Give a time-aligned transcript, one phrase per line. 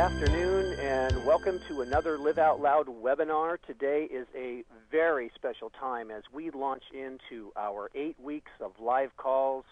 [0.00, 3.58] Afternoon and welcome to another Live Out Loud webinar.
[3.66, 9.14] Today is a very special time as we launch into our eight weeks of live
[9.18, 9.66] calls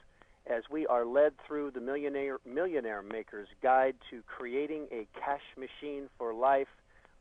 [0.46, 6.10] as we are led through the Millionaire, Millionaire Maker's Guide to Creating a Cash Machine
[6.18, 6.68] for Life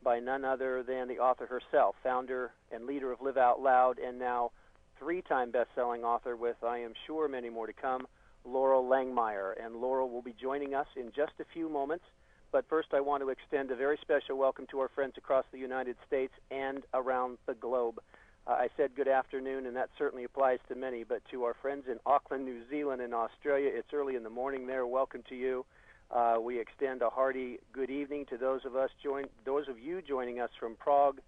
[0.03, 4.19] by none other than the author herself, founder and leader of Live Out Loud, and
[4.19, 4.51] now
[4.99, 8.05] three time best selling author with, I am sure, many more to come,
[8.45, 9.53] Loral Langemeier.
[9.63, 12.03] And Loral will be joining us in just a few moments.
[12.51, 15.57] But first, I want to extend a very special welcome to our friends across the
[15.57, 17.99] United States and around the globe.
[18.47, 21.85] Uh, I said good afternoon, and that certainly applies to many, but to our friends
[21.91, 24.87] in Auckland, New Zealand, and Australia, it's early in the morning there.
[24.87, 25.65] Welcome to you.
[26.09, 30.01] Uh, we extend a hearty good evening to those of us join, those of you
[30.01, 31.19] joining us from Prague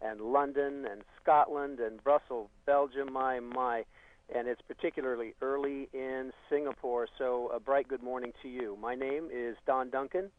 [0.00, 3.12] and London and Scotland and Brussels, Belgium.
[3.12, 3.84] My my,
[4.32, 7.08] and it's particularly early in Singapore.
[7.18, 8.78] So a bright good morning to you.
[8.80, 10.30] My name is Don Duncan.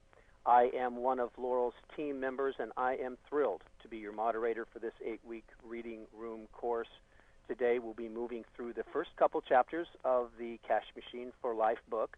[0.46, 4.66] I am one of Loral's team members, and I am thrilled to be your moderator
[4.72, 6.88] for this eight week reading room course.
[7.48, 11.80] Today, we'll be moving through the first couple chapters of the Cash Machine for Life
[11.90, 12.16] book.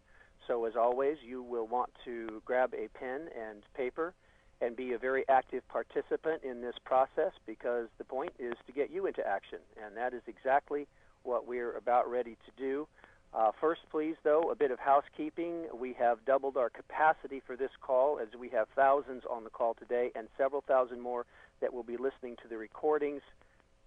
[0.47, 4.13] So, as always, you will want to grab a pen and paper
[4.61, 8.91] and be a very active participant in this process because the point is to get
[8.91, 10.87] you into action, and that is exactly
[11.23, 12.87] what we're about ready to do.
[13.33, 15.65] Uh, first, please, though, a bit of housekeeping.
[15.73, 19.73] We have doubled our capacity for this call as we have thousands on the call
[19.73, 21.25] today and several thousand more
[21.61, 23.21] that will be listening to the recordings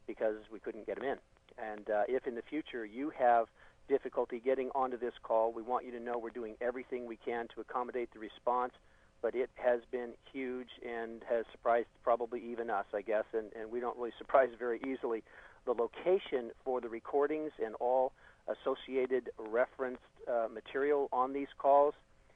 [0.07, 1.19] because we couldn't get them in.
[1.63, 3.47] And uh, if in the future you have
[3.87, 7.47] difficulty getting onto this call, we want you to know we're doing everything we can
[7.55, 8.73] to accommodate the response.
[9.21, 13.71] But it has been huge and has surprised probably even us, I guess, and, and
[13.71, 15.23] we don't really surprise very easily.
[15.67, 18.13] The location for the recordings and all
[18.49, 21.95] associated referenced uh, material on these calls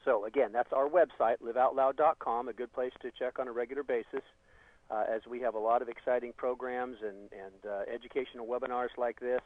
[0.04, 4.22] So, again, that's our website, liveoutloud.com, a good place to check on a regular basis.
[4.88, 9.18] Uh, as we have a lot of exciting programs and, and uh, educational webinars like
[9.18, 9.40] this.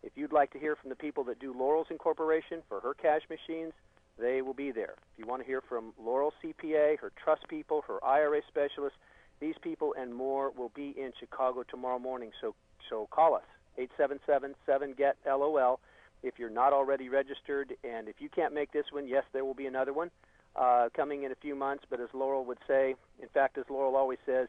[0.04, 3.22] If you'd like to hear from the people that do Loral's Incorporation for her cash
[3.30, 3.74] machines,
[4.20, 4.96] they will be there.
[5.14, 8.98] If you want to hear from Loral CPA, her trust people, her IRA specialists,
[9.40, 12.32] these people and more will be in Chicago tomorrow morning.
[12.40, 12.56] So,
[12.90, 13.44] so call us
[13.80, 15.80] 877-7-GET-LOL
[16.24, 17.74] if you're not already registered.
[17.84, 20.12] And if you can't make this one, yes, there will be another one
[20.56, 21.84] uh, coming in a few months.
[21.90, 24.48] But as Loral would say, in fact, as Loral always says,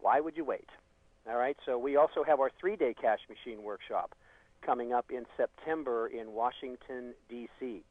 [0.00, 0.68] why would you wait?
[1.28, 1.56] All right.
[1.64, 4.14] So we also have our three-day cash machine workshop
[4.64, 7.82] coming up in September in Washington D.C.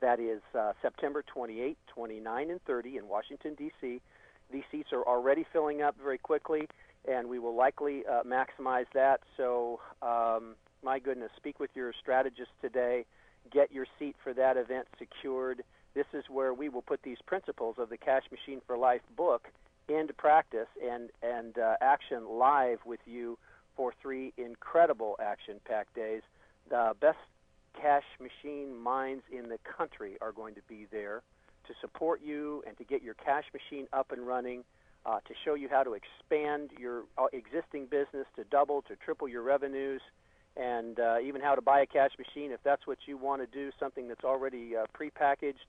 [0.00, 4.00] That is uh, September 28, 29, and 30 in Washington D.C.
[4.52, 6.68] These seats are already filling up very quickly,
[7.08, 9.20] and we will likely uh, maximize that.
[9.38, 13.06] So, um, my goodness, speak with your strategist today.
[13.50, 15.62] Get your seat for that event secured.
[15.94, 19.48] This is where we will put these principles of the Cash Machine for Life book
[19.88, 23.38] into practice and and uh, action live with you
[23.76, 26.22] for three incredible action-packed days.
[26.70, 27.18] The best
[27.80, 31.22] cash machine minds in the country are going to be there.
[31.66, 34.64] to support you and to get your cash machine up and running,
[35.06, 39.28] uh, to show you how to expand your uh, existing business to double, to triple
[39.28, 40.00] your revenues,
[40.56, 43.46] and uh, even how to buy a cash machine if that's what you want to
[43.46, 45.64] do, something that's already uh, prepackaged.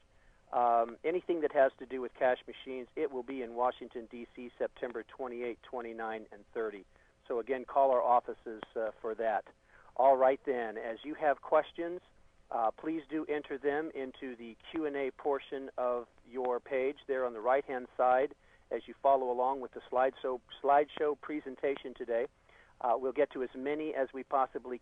[0.53, 4.51] Um, anything that has to do with cash machines, it will be in Washington, D.C.,
[4.57, 6.85] September 28, 29, and 30.
[7.27, 9.45] So, again, call our offices uh, for that.
[9.97, 11.99] All right, then, as you have questions,
[12.51, 17.41] uh, please do enter them into the Q&A portion of your page there on the
[17.41, 18.35] right-hand side
[18.71, 22.27] as you follow along with the slideshow, slideshow presentation today.
[22.81, 24.81] Uh, we'll get to as many as we possibly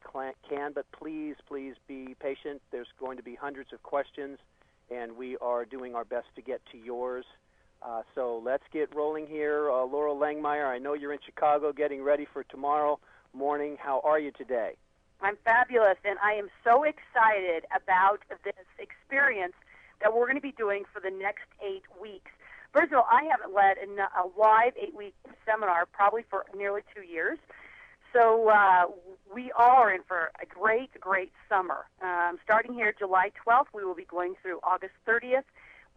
[0.49, 2.61] can, but please, please be patient.
[2.71, 4.39] There's going to be hundreds of questions,
[4.95, 7.25] and we are doing our best to get to yours.
[7.81, 9.69] Uh, so let's get rolling here.
[9.69, 12.99] Uh, Loral Langemeier, I know you're in Chicago getting ready for tomorrow
[13.33, 13.77] morning.
[13.79, 14.75] How are you today?
[15.21, 19.53] I'm fabulous, and I am so excited about this experience
[20.01, 22.31] that we're going to be doing for the next eight weeks.
[22.73, 27.03] First of all, I haven't led a live eight week seminar probably for nearly two
[27.03, 27.37] years.
[28.13, 28.85] So uh,
[29.33, 31.85] we all are in for a great, great summer.
[32.01, 35.43] Um, starting here July 12th, we will be going through August 30th,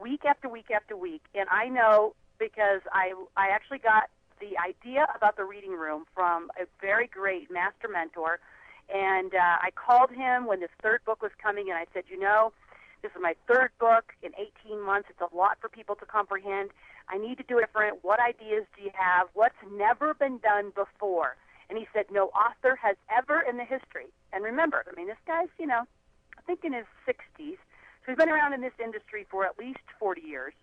[0.00, 1.22] week after week after week.
[1.34, 4.04] And I know because I, I actually got
[4.40, 8.40] the idea about the reading room from a very great master mentor
[8.88, 12.18] and uh, I called him when this third book was coming, and I said, you
[12.18, 12.52] know,
[13.02, 14.30] this is my third book in
[14.66, 15.08] 18 months.
[15.10, 16.70] It's a lot for people to comprehend.
[17.08, 17.98] I need to do it different.
[18.02, 19.28] What ideas do you have?
[19.34, 21.36] What's never been done before?
[21.68, 24.06] And he said, no author has ever in the history.
[24.32, 25.82] And remember, I mean, this guy's, you know,
[26.38, 27.58] I think in his 60s.
[27.58, 30.54] So he's been around in this industry for at least 40 years,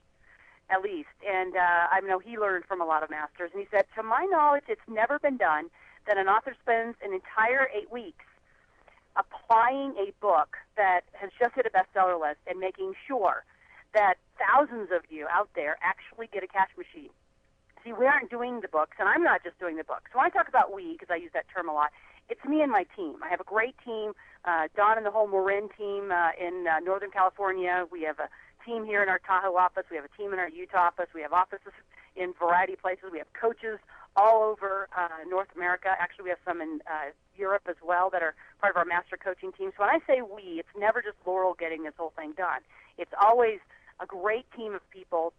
[0.70, 1.16] at least.
[1.28, 3.52] And uh, I know he learned from a lot of masters.
[3.54, 5.70] And he said, to my knowledge, it's never been done
[6.08, 8.26] that an author spends an entire eight weeks
[9.16, 13.44] applying a book that has just hit a bestseller list and making sure
[13.94, 17.12] that thousands of you out there actually get a cash machine.
[17.84, 20.12] See, we aren't doing the books, and I'm not just doing the books.
[20.14, 21.92] When I talk about we, because I use that term a lot,
[22.30, 23.16] it's me and my team.
[23.22, 24.14] I have a great team,
[24.46, 27.86] uh, Don and the whole Marin team uh, in uh, Northern California.
[27.92, 28.30] We have a
[28.66, 29.84] team here in our Tahoe office.
[29.92, 31.08] We have a team in our Utah office.
[31.14, 31.74] We have offices
[32.16, 33.12] in variety places.
[33.12, 33.80] We have coaches
[34.16, 35.90] all over uh, North America.
[36.00, 39.18] Actually, we have some in uh, Europe as well that are part of our master
[39.18, 39.72] coaching team.
[39.76, 42.62] So when I say we, it's never just Loral getting this whole thing done.
[42.98, 43.60] It's always
[44.00, 45.34] a great team of people.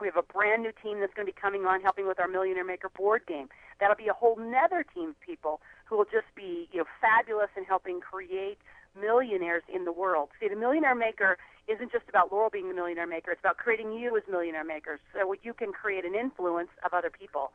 [0.00, 2.28] We have a brand new team that's going to be coming on helping with our
[2.28, 3.48] Millionaire Maker board game.
[3.80, 7.50] That'll be a whole nother team of people who will just be you know fabulous
[7.56, 8.58] in helping create
[9.00, 10.28] millionaires in the world.
[10.40, 11.36] See, the Millionaire Maker
[11.68, 13.32] isn't just about Loral being the millionaire maker.
[13.32, 17.10] It's about creating you as millionaire makers so you can create an influence of other
[17.10, 17.52] people.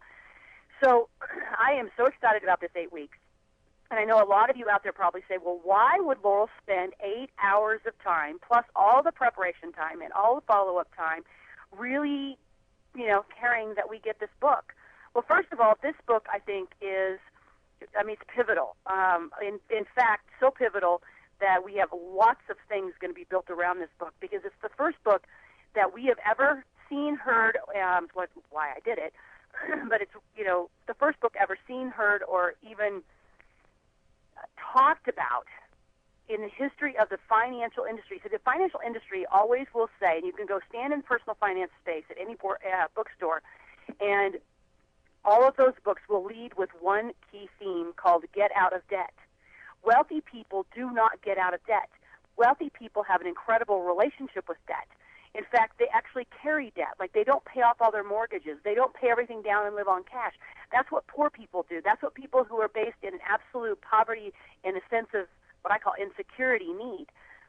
[0.84, 1.10] So
[1.60, 3.18] I am so excited about this eight weeks.
[3.92, 6.48] And I know a lot of you out there probably say, well, why would Loral
[6.62, 10.88] spend eight hours of time, plus all the preparation time and all the follow up
[10.96, 11.24] time,
[11.78, 12.38] really,
[12.96, 14.74] you know, caring that we get this book?
[15.14, 17.20] Well, first of all, this book, I think, is,
[17.98, 18.76] I mean, it's pivotal.
[18.86, 21.02] Um, in, in fact, so pivotal
[21.40, 24.60] that we have lots of things going to be built around this book because it's
[24.62, 25.24] the first book
[25.76, 28.08] that we have ever seen, heard, um,
[28.50, 29.14] why I did it,
[29.90, 33.02] but it's you know the first book ever seen, heard, or even
[34.38, 34.42] uh,
[34.74, 35.46] talked about
[36.30, 38.22] in the history of the financial industry.
[38.24, 41.72] So the financial industry always will say, and you can go stand in personal finance
[41.82, 43.42] space at any uh, bookstore,
[44.00, 44.38] and
[45.26, 49.14] all of those books will lead with one key theme called "Get Out of Debt."
[49.84, 51.90] Wealthy people do not get out of debt.
[52.38, 54.88] Wealthy people have an incredible relationship with debt.
[55.36, 56.96] In fact, they actually carry debt.
[57.00, 58.58] Like they don't pay off all their mortgages.
[58.64, 60.34] They don't pay everything down and live on cash.
[60.72, 61.82] That's what poor people do.
[61.84, 64.34] That's what people who are based in absolute poverty
[64.64, 65.28] in a sense of
[65.62, 67.08] what I call insecurity need.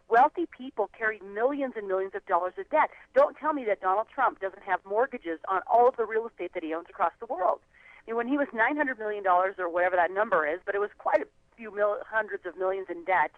[0.09, 2.91] Wealthy people carry millions and millions of dollars of debt.
[3.15, 6.53] Don't tell me that Donald Trump doesn't have mortgages on all of the real estate
[6.55, 7.61] that he owns across the world.
[8.03, 10.91] I mean, when he was $900 million or whatever that number is, but it was
[10.99, 11.27] quite a
[11.57, 13.31] few mil- hundreds of millions in debt,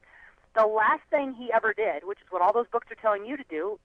[0.54, 3.36] the last thing he ever did, which is what all those books are telling you
[3.36, 3.78] to do,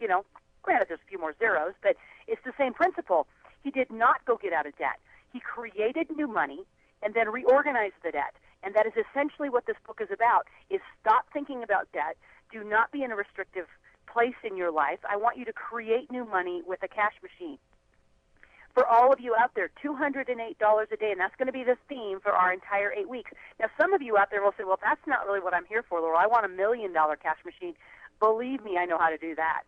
[0.00, 0.24] you know,
[0.62, 3.26] granted there's a few more zeros, but it's the same principle.
[3.62, 4.98] He did not go get out of debt.
[5.32, 6.64] He created new money
[7.02, 8.34] and then reorganized the debt.
[8.62, 12.16] And that is essentially what this book is about, is stop thinking about debt.
[12.52, 13.66] Do not be in a restrictive
[14.06, 14.98] place in your life.
[15.08, 17.58] I want you to create new money with a cash machine.
[18.74, 21.76] For all of you out there, $208 a day, and that's going to be the
[21.88, 23.30] theme for our entire eight weeks.
[23.60, 25.84] Now, some of you out there will say, well, that's not really what I'm here
[25.86, 26.16] for, Loral.
[26.16, 27.74] I want a million dollar cash machine.
[28.18, 29.64] Believe me, I know how to do that.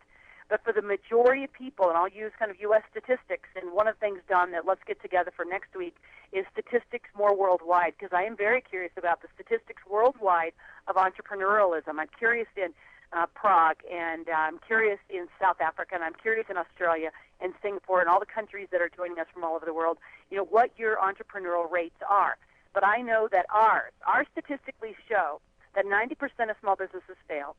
[0.47, 2.83] But for the majority of people, and I'll use kind of U.S.
[2.91, 5.95] statistics, and one of the things, Don, that let's get together for next week
[6.31, 10.53] is statistics more worldwide, because I am very curious about the statistics worldwide
[10.87, 11.97] of entrepreneurialism.
[11.97, 12.73] I'm curious in
[13.11, 17.09] uh, Prague, and uh, I'm curious in South Africa, and I'm curious in Australia
[17.41, 19.97] and Singapore, and all the countries that are joining us from all over the world.
[20.29, 22.37] You know what your entrepreneurial rates are,
[22.73, 25.41] but I know that ours, our statistically show
[25.75, 27.55] that 90% of small businesses fail.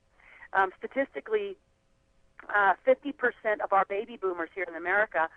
[0.52, 1.57] Um, statistically,
[2.55, 3.12] uh, 50%
[3.62, 5.28] of our baby boomers here in America,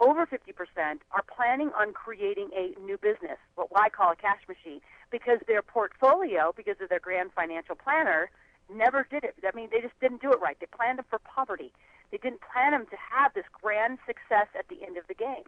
[0.00, 4.80] over 50%, are planning on creating a new business, what I call a cash machine,
[5.10, 8.30] because their portfolio, because of their grand financial planner,
[8.72, 9.34] never did it.
[9.46, 10.56] I mean, they just didn't do it right.
[10.58, 11.72] They planned them for poverty.
[12.10, 15.44] They didn't plan them to have this grand success at the end of the game.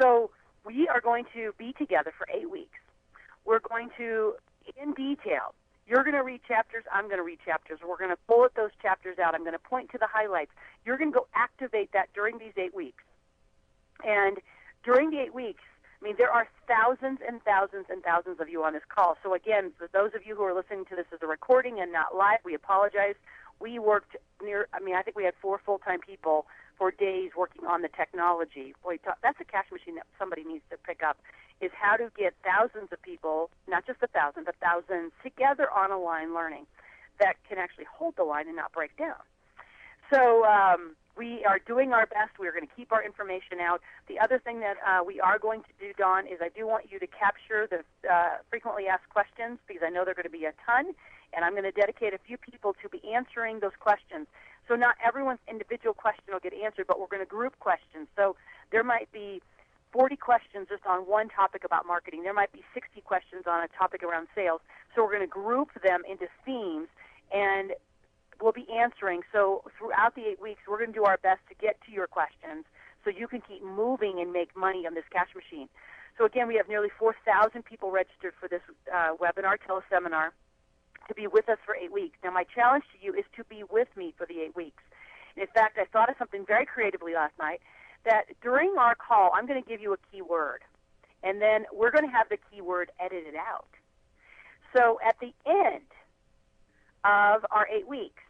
[0.00, 0.30] So
[0.64, 2.78] we are going to be together for eight weeks.
[3.44, 4.34] We're going to,
[4.80, 5.54] in detail,
[5.88, 7.80] you're going to read chapters, I'm going to read chapters.
[7.86, 9.34] We're going to bullet those chapters out.
[9.34, 10.52] I'm going to point to the highlights.
[10.84, 13.02] You're going to go activate that during these eight weeks.
[14.04, 14.38] And
[14.84, 15.62] during the eight weeks,
[16.00, 19.16] I mean, there are thousands and thousands and thousands of you on this call.
[19.22, 21.92] So again, for those of you who are listening to this as a recording and
[21.92, 23.14] not live, we apologize.
[23.58, 26.46] We worked near, I mean, I think we had four full-time people
[26.78, 28.74] for days working on the technology.
[28.84, 31.18] Boy, that's a cash machine that somebody needs to pick up,
[31.60, 35.90] is how to get thousands of people, not just a thousand, but thousands together on
[35.90, 36.66] a line learning
[37.18, 39.18] that can actually hold the line and not break down.
[40.10, 42.38] So um, we are doing our best.
[42.38, 43.82] We're going to keep our information out.
[44.06, 46.86] The other thing that uh, we are going to do, Don, is I do want
[46.90, 50.46] you to capture the uh, frequently asked questions because I know they're going to be
[50.46, 50.94] a ton,
[51.34, 54.28] and I'm going to dedicate a few people to be answering those questions.
[54.68, 58.06] So not everyone's individual question will get answered, but we're going to group questions.
[58.14, 58.36] So
[58.70, 59.40] there might be
[59.92, 62.22] 40 questions just on one topic about marketing.
[62.22, 64.60] There might be 60 questions on a topic around sales.
[64.94, 66.88] So we're going to group them into themes
[67.32, 67.72] and
[68.40, 69.22] we'll be answering.
[69.32, 72.06] So throughout the eight weeks, we're going to do our best to get to your
[72.06, 72.64] questions
[73.04, 75.68] so you can keep moving and make money on this cash machine.
[76.18, 78.60] So again, we have nearly 4,000 people registered for this
[78.92, 80.30] uh, webinar, teleseminar,
[81.08, 82.18] to be with us for eight weeks.
[82.22, 84.82] Now, my challenge to you is to be with me for the eight weeks.
[85.34, 87.60] And in fact, I thought of something very creatively last night
[88.04, 90.62] that during our call, I'm going to give you a keyword,
[91.22, 93.68] and then we're going to have the keyword edited out.
[94.76, 95.84] So at the end
[97.04, 98.22] of our eight weeks,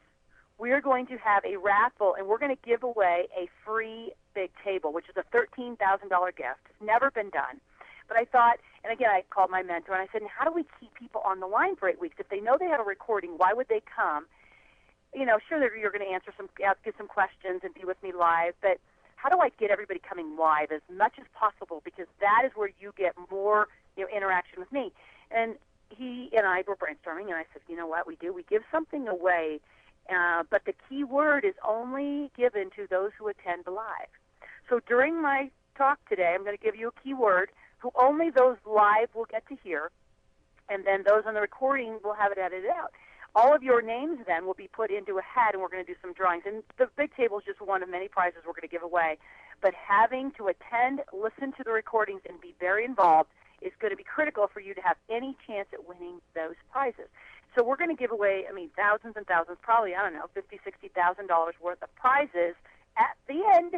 [0.58, 4.50] we're going to have a raffle and we're going to give away a free big
[4.64, 5.78] table, which is a $13,000
[6.36, 6.60] gift.
[6.68, 7.60] It's never been done.
[8.08, 10.64] But I thought, and again, I called my mentor and I said, how do we
[10.80, 12.16] keep people on the line for eight weeks?
[12.18, 14.26] If they know they have a recording, why would they come?
[15.14, 18.02] You know, sure, you're going to answer some, ask get some questions and be with
[18.02, 18.78] me live, but
[19.16, 21.82] how do I get everybody coming live as much as possible?
[21.84, 24.92] Because that is where you get more, you know, interaction with me.
[25.30, 25.56] And
[25.90, 28.32] he and I were brainstorming, and I said, you know what, we do?
[28.32, 29.60] We give something away
[30.08, 34.08] uh, but the key word is only given to those who attend live.
[34.68, 38.30] So during my talk today, I'm going to give you a key word who only
[38.30, 39.90] those live will get to hear,
[40.68, 42.92] and then those on the recording will have it edited out.
[43.34, 45.92] All of your names then will be put into a hat, and we're going to
[45.92, 46.44] do some drawings.
[46.46, 49.18] And the big table is just one of many prizes we're going to give away.
[49.60, 53.30] But having to attend, listen to the recordings, and be very involved
[53.60, 57.08] is going to be critical for you to have any chance at winning those prizes.
[57.56, 60.26] So we're going to give away, I mean, thousands and thousands, probably I don't know,
[60.32, 62.54] fifty, sixty thousand dollars worth of prizes
[62.96, 63.74] at the end.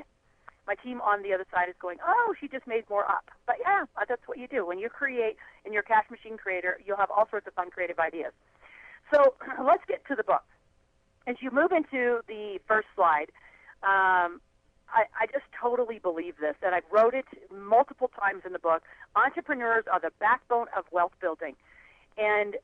[0.70, 3.28] My team on the other side is going, oh, she just made more up.
[3.44, 6.78] But yeah, that's what you do when you create in your cash machine creator.
[6.86, 8.30] You'll have all sorts of fun creative ideas.
[9.12, 9.34] So
[9.66, 10.44] let's get to the book.
[11.26, 13.32] As you move into the first slide,
[13.82, 14.40] um,
[14.94, 18.84] I, I just totally believe this, and I wrote it multiple times in the book.
[19.16, 21.56] Entrepreneurs are the backbone of wealth building.
[22.16, 22.54] And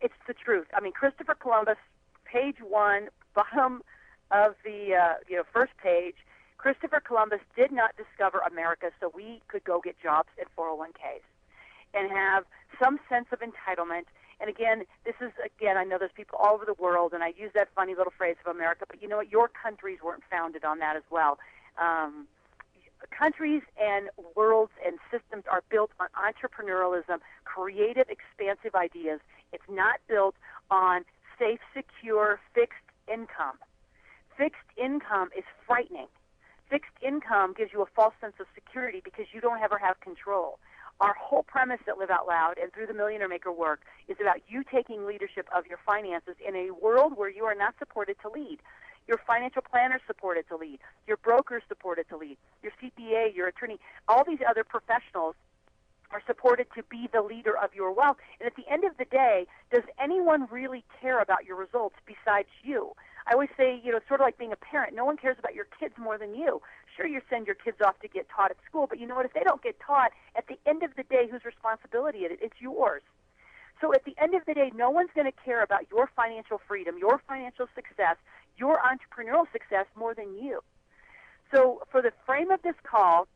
[0.00, 0.68] it's the truth.
[0.72, 1.76] I mean, Christopher Columbus,
[2.24, 3.82] page one, bottom
[4.30, 6.16] of the uh, you know first page.
[6.60, 11.24] Christopher Columbus did not discover America so we could go get jobs at 401ks
[11.94, 12.44] and have
[12.78, 14.04] some sense of entitlement.
[14.40, 17.28] And again, this is again, I know there's people all over the world, and I
[17.28, 19.32] use that funny little phrase of America, but you know what?
[19.32, 21.38] Your countries weren't founded on that as well.
[21.80, 22.26] Um,
[23.08, 29.20] countries and worlds and systems are built on entrepreneurialism, creative, expansive ideas.
[29.54, 30.34] It's not built
[30.70, 31.06] on
[31.38, 33.56] safe, secure, fixed income.
[34.36, 36.08] Fixed income is frightening.
[36.70, 40.60] Fixed income gives you a false sense of security because you don't ever have control.
[41.00, 44.36] Our whole premise at Live Out Loud and through the Millionaire Maker work is about
[44.48, 48.28] you taking leadership of your finances in a world where you are not supported to
[48.28, 48.60] lead.
[49.08, 50.78] Your financial planner supported to lead.
[51.08, 52.36] Your broker supported to lead.
[52.62, 55.34] Your CPA, your attorney, all these other professionals
[56.12, 58.18] are supported to be the leader of your wealth.
[58.38, 62.48] And at the end of the day, does anyone really care about your results besides
[62.62, 62.92] you?
[63.30, 64.96] I always say, you know, sort of like being a parent.
[64.96, 66.60] No one cares about your kids more than you.
[66.96, 69.24] Sure, you send your kids off to get taught at school, but you know what?
[69.24, 72.38] If they don't get taught, at the end of the day, whose responsibility is it?
[72.42, 73.02] It's yours.
[73.80, 76.60] So at the end of the day, no one's going to care about your financial
[76.66, 78.16] freedom, your financial success,
[78.56, 80.60] your entrepreneurial success more than you.
[81.54, 83.28] So for the frame of this call,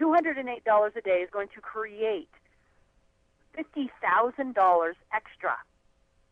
[0.00, 2.28] $208 a day is going to create
[3.56, 5.56] $50,000 extra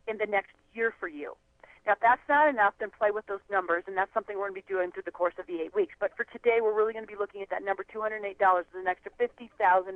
[0.07, 1.35] in the next year for you.
[1.87, 4.59] Now, if that's not enough, then play with those numbers, and that's something we're going
[4.59, 5.95] to be doing through the course of the eight weeks.
[5.97, 8.87] But for today, we're really going to be looking at that number, $208, is an
[8.87, 9.95] extra $50,000.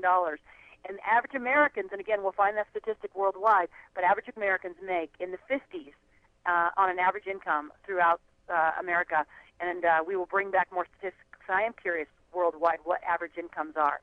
[0.88, 5.32] And average Americans, and again, we'll find that statistic worldwide, but average Americans make in
[5.32, 5.92] the 50s
[6.46, 9.26] uh, on an average income throughout uh, America.
[9.60, 11.44] And uh, we will bring back more statistics.
[11.50, 14.00] I am curious worldwide what average incomes are.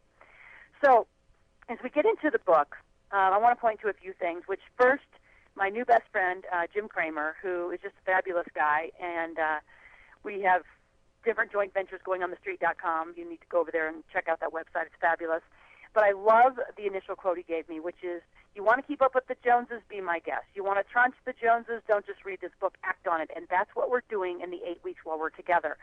[0.85, 1.07] So,
[1.71, 2.77] as we get into the book,
[3.13, 4.43] uh, I want to point to a few things.
[4.47, 5.09] Which first,
[5.59, 9.59] my new best friend uh, Jim Cramer, who is just a fabulous guy, and uh,
[10.23, 10.63] we have
[11.25, 13.15] different joint ventures going on the street.com.
[13.17, 14.87] You need to go over there and check out that website.
[14.87, 15.43] It's fabulous.
[15.93, 18.23] But I love the initial quote he gave me, which is,
[18.55, 19.83] "You want to keep up with the Joneses?
[19.89, 20.47] Be my guest.
[20.55, 21.83] You want to trunch the Joneses?
[21.89, 22.79] Don't just read this book.
[22.85, 25.77] Act on it." And that's what we're doing in the eight weeks while we're together.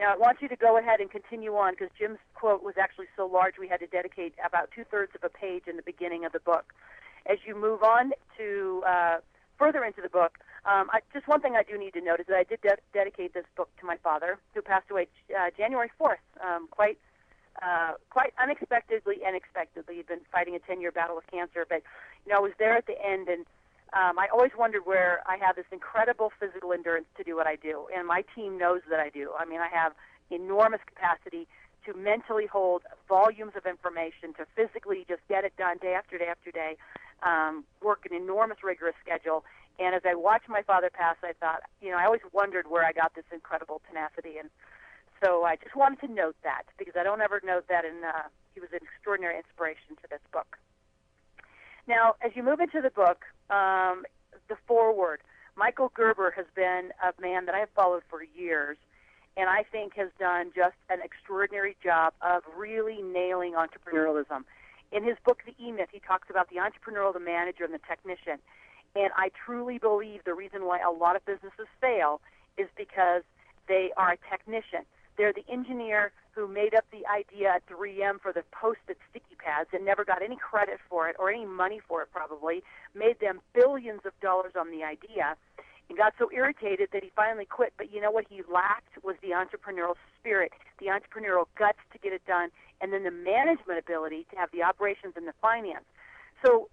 [0.00, 3.06] Now, I want you to go ahead and continue on because Jim's quote was actually
[3.16, 6.24] so large we had to dedicate about two thirds of a page in the beginning
[6.24, 6.72] of the book.
[7.26, 9.16] As you move on to uh,
[9.58, 12.26] further into the book, um, I, just one thing I do need to note is
[12.26, 15.90] that I did de- dedicate this book to my father, who passed away uh, January
[16.00, 16.98] 4th, um, quite
[17.62, 19.96] uh, quite unexpectedly and expectedly.
[19.96, 21.82] He'd been fighting a 10 year battle with cancer, but
[22.24, 23.44] you know I was there at the end and
[23.92, 27.56] um, I always wondered where I have this incredible physical endurance to do what I
[27.56, 29.32] do, and my team knows that I do.
[29.36, 29.94] I mean, I have
[30.30, 31.48] enormous capacity
[31.86, 36.26] to mentally hold volumes of information, to physically just get it done day after day
[36.30, 36.76] after day,
[37.22, 39.44] um, work an enormous, rigorous schedule.
[39.78, 42.84] And as I watched my father pass, I thought, you know, I always wondered where
[42.84, 44.38] I got this incredible tenacity.
[44.38, 44.50] And
[45.22, 48.28] so I just wanted to note that because I don't ever note that, and uh,
[48.54, 50.58] he was an extraordinary inspiration to this book.
[51.86, 54.04] Now, as you move into the book, um,
[54.48, 55.20] the foreword,
[55.56, 58.76] Michael Gerber has been a man that I have followed for years,
[59.36, 64.44] and I think has done just an extraordinary job of really nailing entrepreneurialism.
[64.92, 67.80] In his book, The E Myth, he talks about the entrepreneurial, the manager, and the
[67.86, 68.38] technician.
[68.96, 72.20] And I truly believe the reason why a lot of businesses fail
[72.58, 73.22] is because
[73.68, 74.84] they are a technician.
[75.16, 79.68] They're the engineer who made up the idea at 3M for the post-it sticky pads
[79.72, 82.62] and never got any credit for it or any money for it probably,
[82.94, 85.36] made them billions of dollars on the idea
[85.88, 87.74] and got so irritated that he finally quit.
[87.76, 92.12] But you know what he lacked was the entrepreneurial spirit, the entrepreneurial guts to get
[92.12, 95.84] it done, and then the management ability to have the operations and the finance.
[96.44, 96.68] So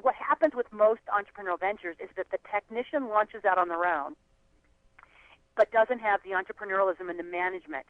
[0.00, 4.14] what happens with most entrepreneurial ventures is that the technician launches out on their own
[5.56, 7.86] but doesn't have the entrepreneurialism and the management.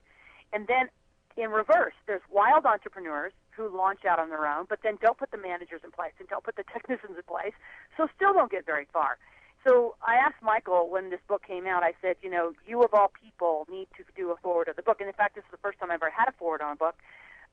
[0.53, 0.89] And then
[1.37, 5.31] in reverse, there's wild entrepreneurs who launch out on their own, but then don't put
[5.31, 7.55] the managers in place and don't put the technicians in place,
[7.97, 9.19] so still don't get very far.
[9.67, 12.93] So I asked Michael when this book came out, I said, you know, you of
[12.93, 14.99] all people need to do a forward of the book.
[14.99, 16.77] And in fact, this is the first time I've ever had a forward on a
[16.77, 16.97] book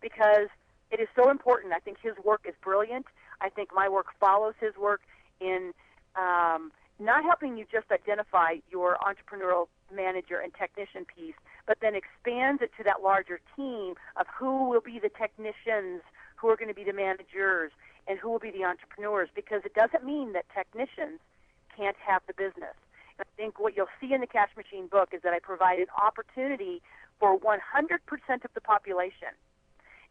[0.02, 0.48] because
[0.92, 1.74] it is so important.
[1.74, 3.06] I think his work is brilliant.
[3.42, 5.02] I think my work follows his work
[5.40, 5.74] in
[6.16, 11.36] um, not helping you just identify your entrepreneurial manager and technician piece,
[11.66, 16.02] but then expands it to that larger team of who will be the technicians,
[16.36, 17.72] who are going to be the managers,
[18.08, 21.20] and who will be the entrepreneurs, because it doesn't mean that technicians
[21.76, 22.76] can't have the business.
[23.20, 25.88] I think what you'll see in the Cash Machine book is that I provide an
[26.02, 26.82] opportunity
[27.20, 27.60] for 100%
[28.46, 29.36] of the population.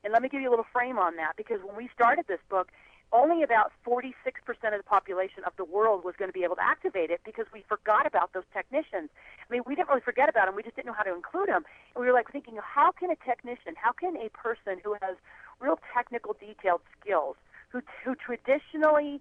[0.05, 2.41] And let me give you a little frame on that, because when we started this
[2.49, 2.69] book,
[3.13, 6.63] only about 46% of the population of the world was going to be able to
[6.63, 9.09] activate it because we forgot about those technicians.
[9.41, 11.49] I mean, we didn't really forget about them, we just didn't know how to include
[11.49, 11.65] them.
[11.95, 15.17] And we were like thinking, how can a technician, how can a person who has
[15.59, 17.37] real technical, detailed skills,
[17.71, 19.21] who, who traditionally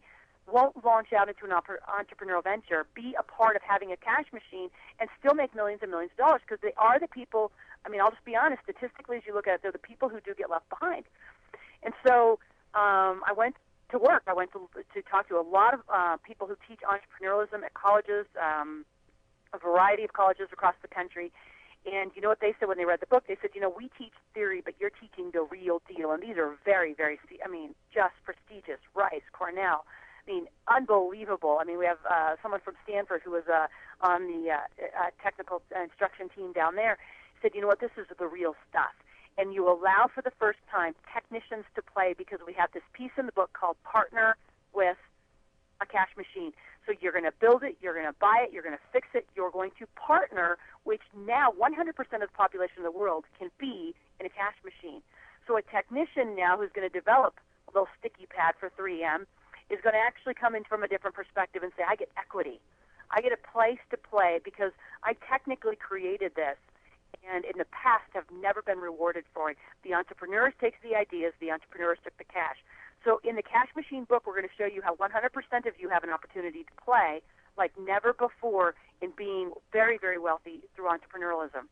[0.52, 4.70] won't launch out into an entrepreneurial venture, be a part of having a cash machine
[5.00, 7.52] and still make millions and millions of dollars because they are the people.
[7.86, 8.64] I mean, I'll just be honest.
[8.64, 11.04] Statistically, as you look at it, they're the people who do get left behind.
[11.84, 12.40] And so
[12.74, 13.56] um, I went
[13.92, 14.24] to work.
[14.28, 17.74] I went to to talk to a lot of uh, people who teach entrepreneurialism at
[17.74, 18.86] colleges, um,
[19.54, 21.32] a variety of colleges across the country.
[21.86, 23.26] And you know what they said when they read the book?
[23.28, 26.12] They said, you know, we teach theory, but you're teaching the real deal.
[26.12, 28.80] And these are very, very, I mean, just prestigious.
[28.94, 29.86] Rice, Cornell.
[30.28, 31.58] Mean, unbelievable.
[31.62, 33.68] I mean, we have uh, someone from Stanford who was uh,
[34.02, 36.98] on the uh, uh, technical instruction team down there.
[37.42, 37.80] Said, you know what?
[37.80, 38.92] This is the real stuff
[39.38, 43.12] and you allow for the first time technicians to play because we have this piece
[43.18, 44.36] in the book called Partner
[44.74, 44.98] with
[45.80, 46.52] a Cash Machine.
[46.86, 49.08] So you're going to build it, you're going to buy it, you're going to fix
[49.14, 53.52] it, you're going to partner, which now 100% of the population of the world can
[53.60, 55.02] be in a cash machine.
[55.46, 59.28] So a technician now who's going to develop a little sticky pad for 3M
[59.70, 62.60] is going to actually come in from a different perspective and say, I get equity.
[63.12, 64.72] I get a place to play because
[65.04, 66.58] I technically created this
[67.24, 69.58] and in the past have never been rewarded for it.
[69.84, 72.58] The entrepreneurs takes the ideas, the entrepreneurs took the cash.
[73.04, 75.08] So in the Cash Machine book, we're going to show you how 100%
[75.68, 77.22] of you have an opportunity to play
[77.58, 81.68] like never before in being very, very wealthy through entrepreneurialism.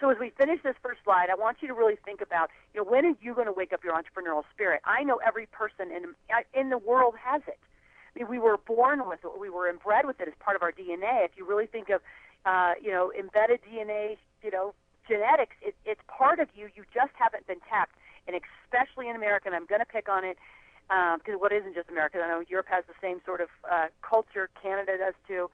[0.00, 2.84] So as we finish this first slide, I want you to really think about, you
[2.84, 4.82] know, when are you going to wake up your entrepreneurial spirit?
[4.84, 6.14] I know every person in
[6.52, 7.58] in the world has it.
[8.14, 9.30] I mean, we were born with it.
[9.38, 11.24] We were inbred with it as part of our DNA.
[11.24, 12.00] If you really think of,
[12.44, 14.74] uh, you know, embedded DNA, you know,
[15.08, 16.68] genetics, it, it's part of you.
[16.74, 17.96] You just haven't been tapped.
[18.26, 20.36] And especially in America, and I'm going to pick on it
[20.88, 22.18] because um, what isn't just America.
[22.22, 24.48] I know Europe has the same sort of uh, culture.
[24.60, 25.50] Canada does too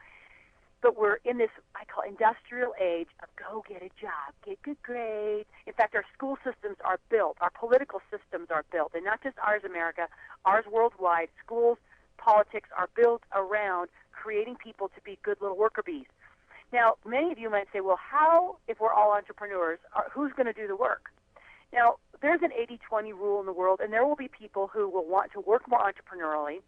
[0.83, 4.83] but we're in this I call industrial age of go get a job, get good
[4.83, 5.49] grades.
[5.67, 9.37] In fact, our school systems are built, our political systems are built, and not just
[9.39, 10.09] ours, America,
[10.45, 11.29] ours worldwide.
[11.45, 11.79] Schools,
[12.19, 16.07] politics are built around creating people to be good little worker bees.
[16.73, 20.47] Now, many of you might say, well, how, if we're all entrepreneurs, are, who's going
[20.47, 21.11] to do the work?
[21.73, 24.89] Now, there's an 80 20 rule in the world, and there will be people who
[24.89, 26.61] will want to work more entrepreneurially,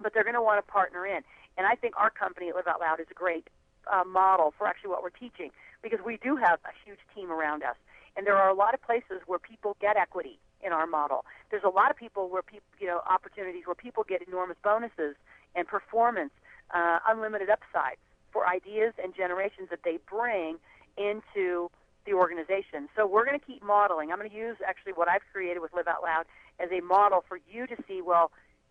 [0.00, 1.22] but they're going to want to partner in.
[1.56, 3.48] And I think our company Live Out Loud is a great
[3.92, 5.50] uh, model for actually what we're teaching
[5.82, 7.76] because we do have a huge team around us.
[8.16, 11.24] And there are a lot of places where people get equity in our model.
[11.50, 15.16] There's a lot of people where people, you know, opportunities where people get enormous bonuses
[15.54, 16.32] and performance,
[16.72, 17.96] uh, unlimited upside
[18.32, 20.56] for ideas and generations that they bring
[20.96, 21.70] into
[22.06, 22.88] the organization.
[22.96, 24.10] So we're going to keep modeling.
[24.10, 26.24] I'm going to use actually what I've created with Live Out Loud
[26.60, 28.02] as a model for you to see.
[28.02, 28.30] Well,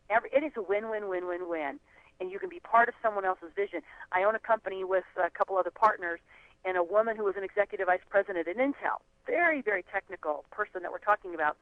[0.10, 1.80] every, it is a win-win-win-win-win
[2.24, 3.82] and you can be part of someone else's vision.
[4.14, 6.22] I own a company with a couple other partners
[6.64, 10.82] and a woman who was an executive vice president at Intel, very, very technical person
[10.84, 11.58] that we're talking about,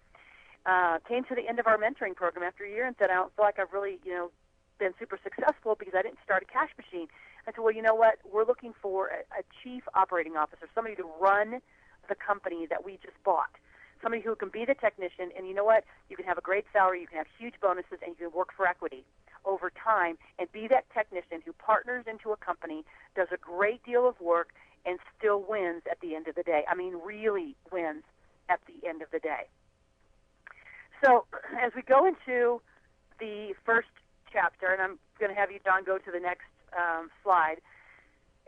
[0.67, 3.15] uh, came to the end of our mentoring program after a year and said, I
[3.15, 4.29] don't feel like I've really, you know,
[4.77, 7.07] been super successful because I didn't start a cash machine.
[7.47, 8.19] I said, well, you know what?
[8.31, 11.57] We're looking for a, a chief operating officer, somebody to run
[12.07, 13.49] the company that we just bought.
[14.03, 15.85] Somebody who can be the technician, and you know what?
[16.09, 18.49] You can have a great salary, you can have huge bonuses, and you can work
[18.55, 19.05] for equity
[19.45, 22.83] over time and be that technician who partners into a company,
[23.15, 24.49] does a great deal of work,
[24.85, 26.63] and still wins at the end of the day.
[26.67, 28.03] I mean, really wins
[28.49, 29.47] at the end of the day.
[31.03, 31.25] So,
[31.61, 32.61] as we go into
[33.19, 33.89] the first
[34.31, 37.57] chapter, and I'm going to have you, Don, go to the next um, slide.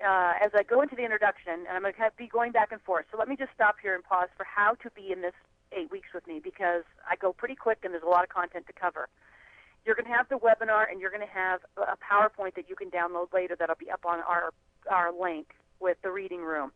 [0.04, 2.82] Uh, as I go into the introduction, and I'm going to be going back and
[2.82, 3.06] forth.
[3.12, 5.36] So let me just stop here and pause for how to be in this
[5.72, 8.68] eight weeks with me because I go pretty quick and there's a lot of content
[8.68, 9.08] to cover.
[9.86, 12.76] You're going to have the webinar, and you're going to have a PowerPoint that you
[12.76, 14.54] can download later that'll be up on our
[14.90, 16.72] our link with the reading room.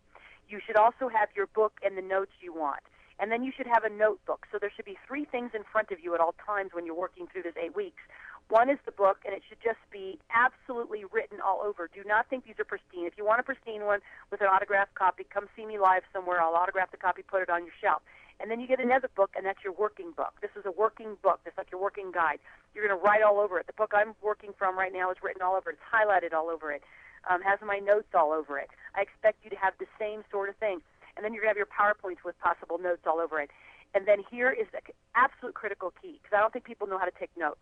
[0.50, 2.80] You should also have your book and the notes you want.
[3.20, 4.46] And then you should have a notebook.
[4.52, 6.96] So there should be three things in front of you at all times when you're
[6.96, 8.02] working through this eight weeks.
[8.50, 11.90] One is the book, and it should just be absolutely written all over.
[11.94, 13.06] Do not think these are pristine.
[13.06, 14.00] If you want a pristine one
[14.32, 16.42] with an autographed copy, come see me live somewhere.
[16.42, 18.02] I'll autograph the copy, put it on your shelf.
[18.40, 20.34] And then you get another book, and that's your working book.
[20.42, 21.40] This is a working book.
[21.46, 22.40] It's like your working guide.
[22.76, 23.66] You're going to write all over it.
[23.66, 25.78] The book I'm working from right now is written all over it.
[25.82, 26.84] It's highlighted all over it.
[27.30, 28.70] Um, has my notes all over it.
[28.96, 30.82] I expect you to have the same sort of thing.
[31.16, 33.50] And then you're going to have your PowerPoints with possible notes all over it.
[33.96, 34.82] And then here is the
[35.16, 37.60] absolute critical key, because I don't think people know how to take notes.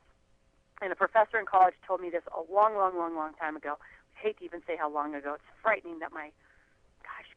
[0.82, 3.78] And a professor in college told me this a long, long, long, long time ago.
[3.80, 5.36] I hate to even say how long ago.
[5.36, 6.32] It's frightening that my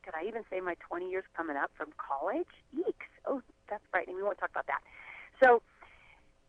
[0.08, 2.48] could I even say my 20 years coming up from college?
[2.74, 3.12] Eeks.
[3.26, 4.16] Oh, that's frightening.
[4.16, 4.80] We won't talk about that.
[5.44, 5.60] So,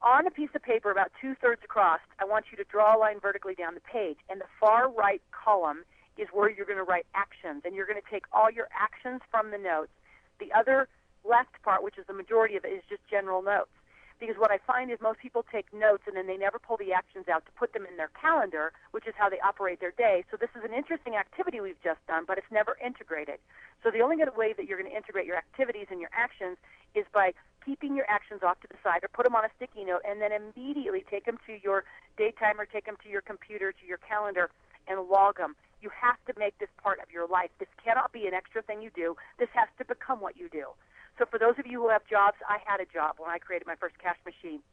[0.01, 2.97] on a piece of paper about two thirds across, I want you to draw a
[2.97, 4.15] line vertically down the page.
[4.29, 5.83] And the far right column
[6.17, 7.63] is where you're going to write actions.
[7.65, 9.91] And you're going to take all your actions from the notes.
[10.39, 10.87] The other
[11.27, 13.75] left part, which is the majority of it, is just general notes
[14.19, 16.91] because what I find is most people take notes and then they never pull the
[16.91, 20.25] actions out to put them in their calendar, which is how they operate their day.
[20.29, 23.39] So this is an interesting activity we've just done, but it's never integrated.
[23.83, 26.57] So the only way that you're going to integrate your activities and your actions
[26.95, 27.31] is by
[27.63, 30.21] keeping your actions off to the side or put them on a sticky note and
[30.21, 31.83] then immediately take them to your
[32.17, 34.49] daytime or take them to your computer, to your calendar,
[34.87, 35.55] and log them.
[35.81, 37.51] You have to make this part of your life.
[37.59, 39.15] This cannot be an extra thing you do.
[39.37, 40.75] This has to become what you do.
[41.19, 43.67] So for those of you who have jobs, I had a job when I created
[43.67, 44.63] my first cash machine.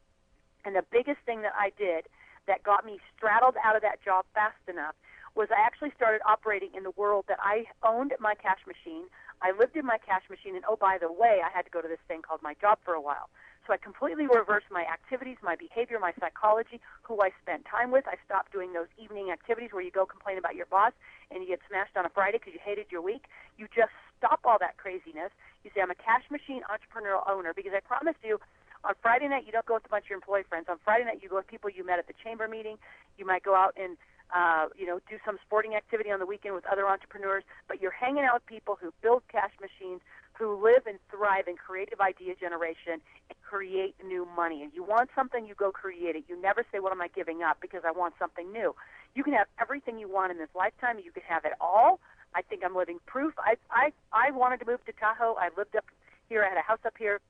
[0.64, 2.06] And the biggest thing that I did
[2.46, 4.94] that got me straddled out of that job fast enough
[5.34, 9.10] was I actually started operating in the world that I owned my cash machine.
[9.42, 11.82] I lived in my cash machine, and oh, by the way, I had to go
[11.82, 13.28] to this thing called my job for a while.
[13.66, 18.06] So I completely reversed my activities, my behavior, my psychology, who I spent time with.
[18.06, 20.92] I stopped doing those evening activities where you go complain about your boss
[21.30, 23.26] and you get smashed on a Friday because you hated your week.
[23.58, 25.30] You just stop all that craziness.
[25.64, 28.38] You say, I'm a cash machine entrepreneurial owner because I promised you,
[28.84, 30.66] On Friday night, you don't go with a bunch of your employee friends.
[30.68, 32.76] On Friday night, you go with people you met at the chamber meeting.
[33.18, 33.96] You might go out and
[34.34, 37.92] uh, you know, do some sporting activity on the weekend with other entrepreneurs, but you're
[37.94, 40.00] hanging out with people who build cash machines,
[40.34, 43.00] who live and thrive in creative idea generation
[43.30, 44.62] and create new money.
[44.62, 46.24] And you want something, you go create it.
[46.28, 47.58] You never say, What am I giving up?
[47.60, 48.74] because I want something new.
[49.14, 52.00] You can have everything you want in this lifetime, you can have it all.
[52.36, 53.32] I think I'm living proof.
[53.40, 55.40] I I I wanted to move to Tahoe.
[55.40, 55.88] I lived up
[56.28, 56.44] here.
[56.44, 57.20] I had a house up here.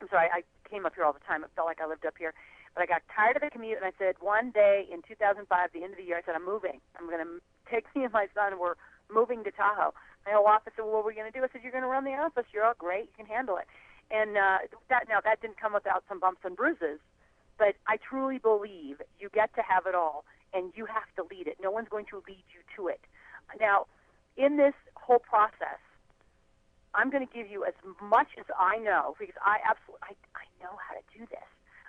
[0.00, 1.42] I'm sorry, I came up here all the time.
[1.42, 2.34] It felt like I lived up here.
[2.74, 5.82] But I got tired of the commute, and I said one day in 2005, the
[5.82, 6.78] end of the year, I said I'm moving.
[6.94, 8.60] I'm going to take me and my son.
[8.60, 9.96] We're moving to Tahoe.
[10.28, 11.88] My whole office said, "Well, what are we going to do?" I said, "You're going
[11.88, 12.44] to run the office.
[12.52, 13.08] You're all great.
[13.16, 13.66] You can handle it."
[14.12, 17.00] And uh, that now that didn't come without some bumps and bruises,
[17.56, 21.46] but I truly believe you get to have it all, and you have to lead
[21.48, 21.56] it.
[21.62, 23.00] No one's going to lead you to it.
[23.58, 23.86] Now,
[24.36, 25.80] in this whole process,
[26.94, 30.44] I'm going to give you as much as I know because I absolutely I, I
[30.58, 31.46] know how to do this.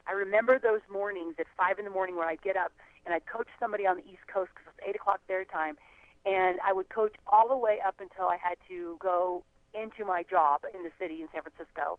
[0.08, 2.72] I remember those mornings at five in the morning where I'd get up
[3.06, 5.78] and I'd coach somebody on the East Coast because it's eight o'clock their time,
[6.26, 10.22] and I would coach all the way up until I had to go into my
[10.22, 11.98] job in the city in San Francisco.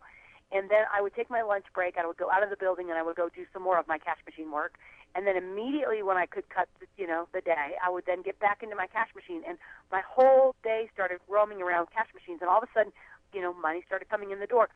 [0.53, 1.97] And then I would take my lunch break.
[1.97, 3.87] I would go out of the building and I would go do some more of
[3.87, 4.75] my cash machine work.
[5.15, 8.21] And then immediately when I could cut, the, you know, the day, I would then
[8.21, 9.41] get back into my cash machine.
[9.47, 9.57] And
[9.91, 12.39] my whole day started roaming around cash machines.
[12.41, 12.93] And all of a sudden,
[13.33, 14.69] you know, money started coming in the door.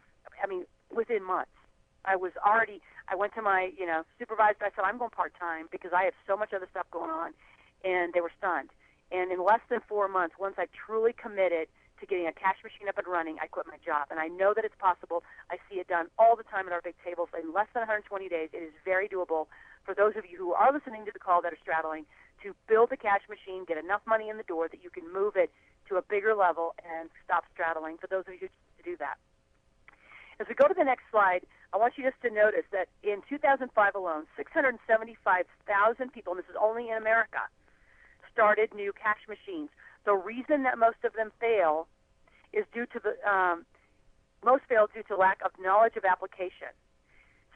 [0.43, 1.51] I mean, within months.
[2.05, 4.65] I was already, I went to my, you know, supervisor.
[4.65, 7.33] I said, I'm going part time because I have so much other stuff going on.
[7.83, 8.69] And they were stunned.
[9.11, 11.67] And in less than four months, once I truly committed
[11.99, 14.07] to getting a cash machine up and running, I quit my job.
[14.11, 15.23] And I know that it's possible.
[15.49, 17.29] I see it done all the time at our big tables.
[17.33, 19.47] In less than 120 days, it is very doable
[19.87, 22.05] for those of you who are listening to the call that are straddling
[22.43, 25.35] to build a cash machine, get enough money in the door that you can move
[25.35, 25.49] it
[25.87, 27.97] to a bigger level and stop straddling.
[27.97, 29.17] For those of you who do that.
[30.39, 31.41] As we go to the next slide,
[31.73, 36.59] I want you just to notice that in 2005 alone, 675,000 people, and this is
[36.61, 37.41] only in America,
[38.31, 39.69] started new cash machines.
[40.07, 41.85] The reason that most of them fail
[42.53, 43.65] is due to the um,
[44.39, 46.71] most fail due to lack of knowledge of application.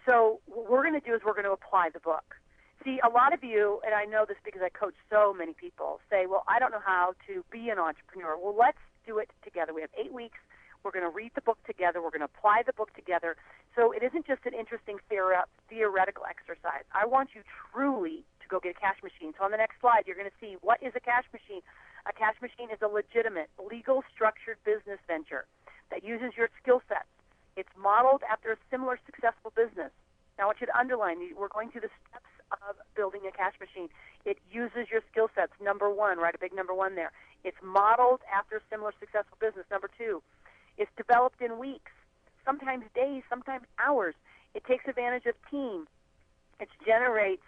[0.05, 2.35] So what we're going to do is we're going to apply the book.
[2.83, 6.01] See, a lot of you, and I know this because I coach so many people,
[6.09, 8.35] say, well, I don't know how to be an entrepreneur.
[8.35, 9.73] Well, let's do it together.
[9.73, 10.39] We have eight weeks.
[10.83, 12.01] We're going to read the book together.
[12.01, 13.37] We're going to apply the book together.
[13.77, 16.83] So it isn't just an interesting theoretical exercise.
[16.91, 19.31] I want you truly go get a cash machine.
[19.39, 21.63] So on the next slide, you're going to see what is a cash machine.
[22.03, 25.47] A cash machine is a legitimate, legal, structured business venture
[25.89, 27.07] that uses your skill sets.
[27.55, 29.95] It's modeled after a similar successful business.
[30.35, 33.55] Now, I want you to underline, we're going through the steps of building a cash
[33.59, 33.87] machine.
[34.25, 35.53] It uses your skill sets.
[35.63, 37.11] Number one, write a big number one there.
[37.43, 39.65] It's modeled after a similar successful business.
[39.71, 40.21] Number two,
[40.77, 41.91] it's developed in weeks,
[42.43, 44.15] sometimes days, sometimes hours.
[44.53, 45.87] It takes advantage of team.
[46.59, 47.43] It generates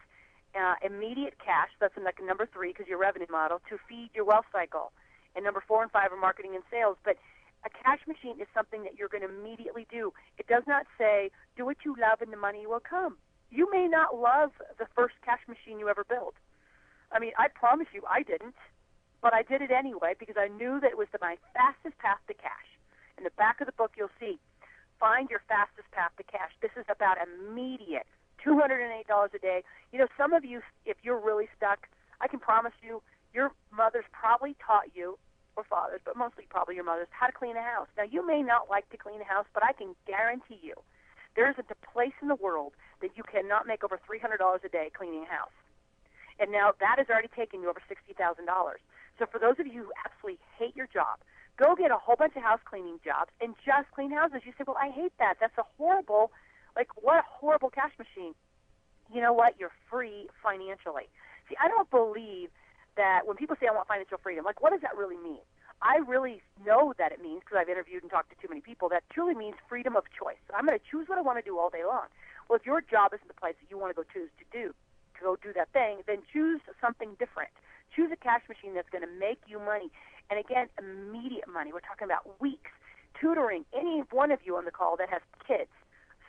[0.56, 1.70] uh, immediate cash.
[1.80, 4.92] That's number three because your revenue model to feed your wealth cycle.
[5.36, 6.98] And number four and five are marketing and sales.
[7.04, 7.18] But
[7.66, 10.14] a cash machine is something that you're going to immediately do.
[10.38, 13.18] It does not say do what you love and the money will come.
[13.50, 16.36] You may not love the first cash machine you ever built.
[17.12, 18.56] I mean, I promise you, I didn't,
[19.22, 22.20] but I did it anyway because I knew that it was the, my fastest path
[22.28, 22.70] to cash.
[23.18, 24.40] In the back of the book, you'll see
[25.00, 26.52] find your fastest path to cash.
[26.62, 28.08] This is about immediate
[28.46, 29.64] $208 a day.
[29.92, 31.88] You know, some of you, if you're really stuck,
[32.22, 33.02] I can promise you,
[33.34, 35.18] your mother's probably taught you,
[35.56, 37.88] or fathers, but mostly probably your mothers, how to clean a house.
[37.98, 40.74] Now, you may not like to clean a house, but I can guarantee you
[41.36, 44.92] there isn't a place in the world that you cannot make over $300 a day
[44.96, 45.54] cleaning a house.
[46.40, 48.18] And now that has already taken you over $60,000.
[49.20, 51.22] So for those of you who absolutely hate your job,
[51.58, 54.42] go get a whole bunch of house cleaning jobs and just clean houses.
[54.46, 55.38] You say, well, I hate that.
[55.40, 56.32] That's a horrible,
[56.76, 58.34] like, what a horrible cash machine.
[59.14, 59.56] You know what?
[59.60, 61.10] You're free financially.
[61.50, 62.50] See, I don't believe
[62.96, 65.44] that when people say I want financial freedom, like, what does that really mean?
[65.82, 68.88] I really know that it means, because I've interviewed and talked to too many people,
[68.90, 70.40] that truly means freedom of choice.
[70.48, 72.08] So I'm going to choose what I want to do all day long.
[72.48, 74.72] Well, if your job isn't the place that you want to go choose to do,
[74.72, 77.52] to go do that thing, then choose something different.
[77.94, 79.92] Choose a cash machine that's going to make you money.
[80.32, 81.74] And again, immediate money.
[81.74, 82.72] We're talking about weeks.
[83.20, 83.66] Tutoring.
[83.76, 85.70] Any one of you on the call that has kids,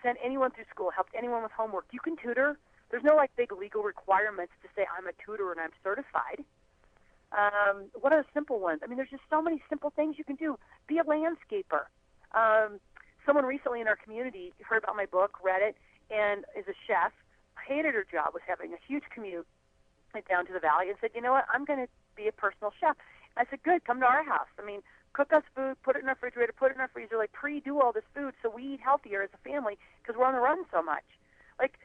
[0.05, 2.59] sent anyone through school, helped anyone with homework, you can tutor.
[2.91, 6.45] There's no like big legal requirements to say I'm a tutor and I'm certified.
[7.33, 8.81] Um, what are the simple ones?
[8.85, 10.57] I mean, there's just so many simple things you can do.
[10.87, 11.91] Be a landscaper.
[12.31, 12.79] Um,
[13.27, 15.75] someone recently in our community heard about my book, read it,
[16.13, 17.11] and is a chef.
[17.67, 19.47] Hated her job, was having a huge commute
[20.29, 21.47] down to the valley, and said, "You know what?
[21.53, 22.95] I'm going to be a personal chef."
[23.37, 24.47] I said, "Good, come to our house.
[24.61, 24.83] I mean,
[25.15, 27.81] cook us food, put it in our refrigerator, put it in our freezer, like pre-do
[27.81, 30.65] all this food so we eat healthier as a family because we're on the run
[30.71, 31.05] so much.
[31.59, 31.79] Like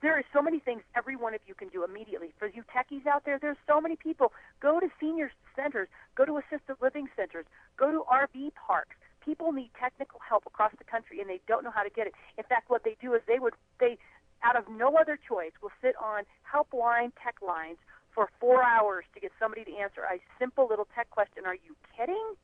[0.00, 2.32] there are so many things every one of you can do immediately.
[2.38, 4.32] For you techies out there, there's so many people.
[4.60, 7.44] Go to senior centers, go to assisted living centers,
[7.76, 8.96] go to RV parks.
[9.24, 12.14] People need technical help across the country and they don't know how to get it.
[12.38, 13.98] In fact, what they do is they would they
[14.42, 17.78] out of no other choice will sit on helpline tech lines
[18.12, 21.44] for four hours to get somebody to answer a simple little tech question.
[21.46, 22.34] Are you kidding?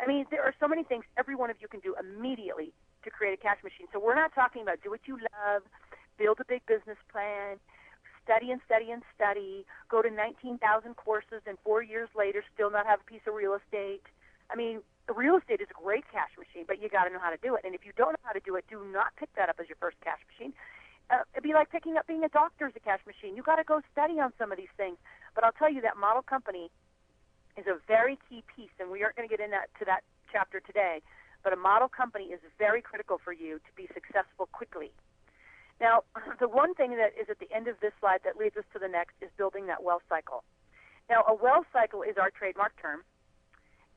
[0.00, 2.72] I mean, there are so many things every one of you can do immediately
[3.04, 3.86] to create a cash machine.
[3.92, 5.62] So we're not talking about do what you love,
[6.18, 7.58] build a big business plan,
[8.24, 10.60] study and study and study, go to 19,000
[10.94, 14.04] courses, and four years later still not have a piece of real estate.
[14.50, 17.30] I mean, real estate is a great cash machine, but you got to know how
[17.30, 17.62] to do it.
[17.64, 19.68] And if you don't know how to do it, do not pick that up as
[19.68, 20.52] your first cash machine.
[21.08, 23.34] Uh, it'd be like picking up being a doctor as a cash machine.
[23.34, 24.98] You got to go study on some of these things.
[25.34, 26.68] But I'll tell you that model company
[27.58, 30.02] is a very key piece, and we aren't going to get into that, to that
[30.30, 31.02] chapter today.
[31.42, 34.92] But a model company is very critical for you to be successful quickly.
[35.80, 36.02] Now,
[36.40, 38.78] the one thing that is at the end of this slide that leads us to
[38.78, 40.44] the next is building that wealth cycle.
[41.10, 43.02] Now, a wealth cycle is our trademark term,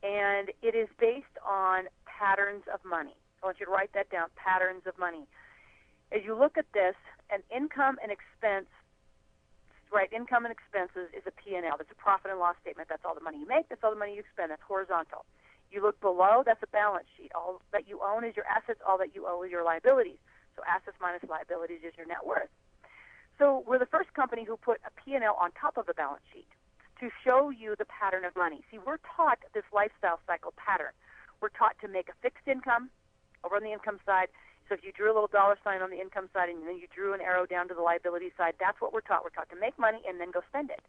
[0.02, 3.14] and it is based on patterns of money.
[3.42, 5.26] I want you to write that down, patterns of money.
[6.10, 6.94] As you look at this,
[7.30, 8.70] an income and expense,
[9.92, 11.62] right, income and expenses is a P&L.
[11.76, 12.88] That's a profit and loss statement.
[12.88, 13.68] That's all the money you make.
[13.68, 14.50] That's all the money you expend.
[14.50, 15.24] That's horizontal.
[15.70, 17.32] You look below, that's a balance sheet.
[17.34, 18.80] All that you own is your assets.
[18.86, 20.20] All that you owe is your liabilities.
[20.56, 22.52] So assets minus liabilities is your net worth.
[23.38, 26.48] So we're the first company who put a P&L on top of the balance sheet
[27.00, 28.62] to show you the pattern of money.
[28.70, 30.92] See, we're taught this lifestyle cycle pattern.
[31.40, 32.90] We're taught to make a fixed income
[33.42, 34.28] over on the income side.
[34.72, 36.88] So if you drew a little dollar sign on the income side and then you
[36.88, 39.20] drew an arrow down to the liability side, that's what we're taught.
[39.20, 40.80] We're taught to make money and then go spend it.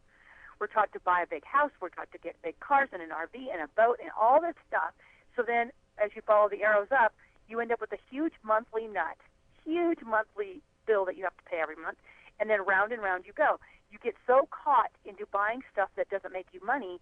[0.56, 1.72] We're taught to buy a big house.
[1.82, 4.56] We're taught to get big cars and an RV and a boat and all this
[4.72, 4.96] stuff.
[5.36, 7.12] So then, as you follow the arrows up,
[7.50, 9.20] you end up with a huge monthly nut
[9.66, 11.98] huge monthly bill that you have to pay every month,
[12.40, 13.60] and then round and round you go.
[13.92, 17.00] You get so caught into buying stuff that doesn't make you money,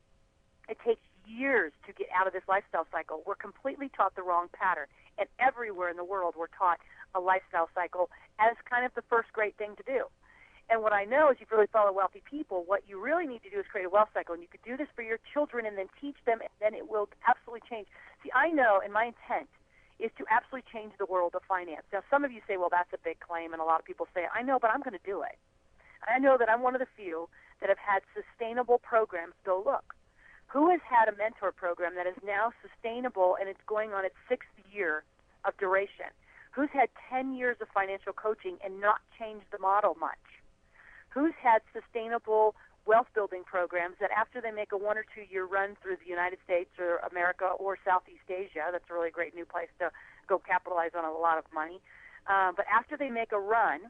[0.70, 3.24] it takes years to get out of this lifestyle cycle.
[3.26, 4.88] We're completely taught the wrong pattern,
[5.22, 6.82] and everywhere in the world we're taught
[7.14, 10.10] a lifestyle cycle as kind of the first great thing to do.
[10.72, 13.52] And what I know is you really follow wealthy people, what you really need to
[13.52, 14.34] do is create a wealth cycle.
[14.34, 16.90] And you could do this for your children and then teach them, and then it
[16.90, 17.88] will absolutely change.
[18.24, 19.52] See, I know, and my intent
[20.00, 21.84] is to absolutely change the world of finance.
[21.92, 24.08] Now, some of you say, well, that's a big claim, and a lot of people
[24.16, 25.36] say, I know, but I'm going to do it.
[26.08, 27.28] I know that I'm one of the few
[27.60, 29.94] that have had sustainable programs go look.
[30.52, 34.16] Who has had a mentor program that is now sustainable and it's going on its
[34.28, 35.04] sixth year
[35.46, 36.12] of duration?
[36.52, 40.20] Who's had 10 years of financial coaching and not changed the model much?
[41.10, 45.46] Who's had sustainable wealth building programs that after they make a one or two year
[45.46, 49.46] run through the United States or America or Southeast Asia, that's a really great new
[49.46, 49.90] place to
[50.28, 51.80] go capitalize on a lot of money.
[52.28, 53.88] Uh, but after they make a run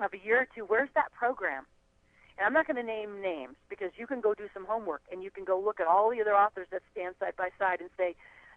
[0.00, 1.64] of a year or two, where's that program?
[2.38, 5.22] And I'm not going to name names because you can go do some homework and
[5.22, 7.90] you can go look at all the other authors that stand side by side and
[7.96, 8.14] say,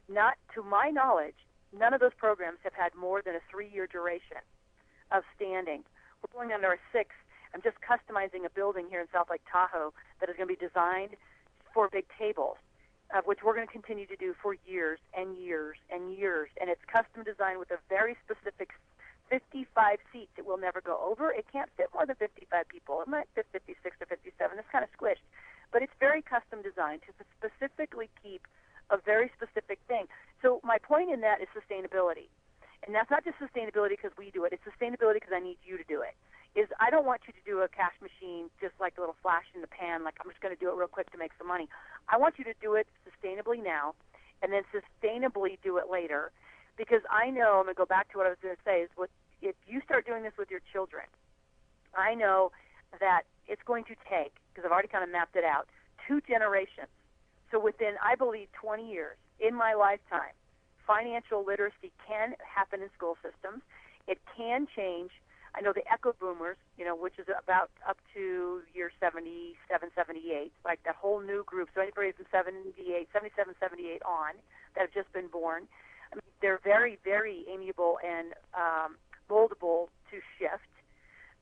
[0.07, 1.35] not to my knowledge,
[1.77, 4.43] none of those programs have had more than a three year duration
[5.11, 5.83] of standing.
[6.21, 7.17] We're going on our sixth
[7.53, 10.59] I'm just customizing a building here in South Lake Tahoe that is going to be
[10.59, 11.15] designed
[11.73, 12.57] for big tables,
[13.13, 16.49] uh, which we're going to continue to do for years and years and years.
[16.61, 18.69] And it's custom designed with a very specific
[19.29, 20.33] 55 seats.
[20.37, 21.31] It will never go over.
[21.31, 23.01] It can't fit more than 55 people.
[23.01, 24.57] It might fit 56 or 57.
[24.57, 25.25] It's kind of squished.
[25.71, 28.45] But it's very custom designed to specifically keep
[28.89, 30.09] a very specific thing.
[30.41, 32.33] So my point in that is sustainability.
[32.85, 34.53] And that's not just sustainability because we do it.
[34.53, 36.15] It's sustainability because I need you to do it
[36.55, 39.45] is I don't want you to do a cash machine just like a little flash
[39.53, 41.47] in the pan, like I'm just going to do it real quick to make some
[41.47, 41.69] money.
[42.09, 43.93] I want you to do it sustainably now
[44.41, 46.31] and then sustainably do it later
[46.79, 49.11] because I know, I'm to go back to what I was to say, is what,
[49.43, 51.03] if you start doing this with your children,
[51.91, 52.51] I know
[52.99, 55.67] that it's going to take, because I've already kind of mapped it out,
[56.07, 56.87] two generations.
[57.51, 60.31] So within, I believe, 20 years in my lifetime,
[60.87, 63.61] financial literacy can happen in school systems.
[64.07, 65.11] It can change
[65.55, 70.51] I know the Echo Boomers, you know, which is about up to year 77, 78,
[70.63, 71.69] like that whole new group.
[71.73, 74.37] So anybody from 78, 77, 78 on
[74.75, 75.65] that have just been born,
[76.11, 78.95] I mean, they're very, very amiable and um,
[79.29, 80.63] moldable to shift.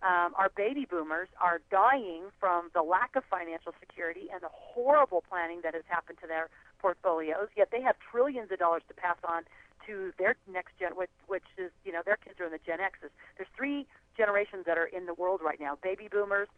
[0.04, 5.24] Um, our baby boomers are dying from the lack of financial security and the horrible
[5.28, 6.50] planning that has happened to their
[6.80, 7.48] portfolios.
[7.58, 9.44] Yet they have trillions of dollars to pass on
[9.88, 12.80] to their next gen, which, which is, you know, their kids are in the Gen
[12.80, 13.10] X's.
[13.38, 16.50] There's three generations that are in the world right now baby boomers,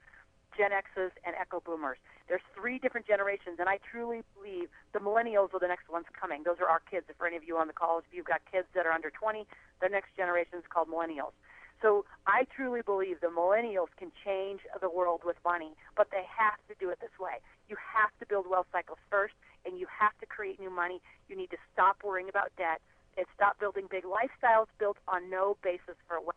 [0.57, 1.97] Gen X's, and Echo Boomers.
[2.27, 6.43] There's three different generations, and I truly believe the millennials are the next ones coming.
[6.43, 7.05] Those are our kids.
[7.09, 9.09] If for any of you on the call, if you've got kids that are under
[9.09, 9.45] 20,
[9.81, 11.33] the next generation is called millennials.
[11.81, 16.59] So I truly believe the millennials can change the world with money, but they have
[16.67, 17.39] to do it this way.
[17.69, 19.33] You have to build wealth cycles first,
[19.65, 21.01] and you have to create new money.
[21.29, 22.81] You need to stop worrying about debt
[23.17, 26.35] and stop building big lifestyles built on no basis for wealth.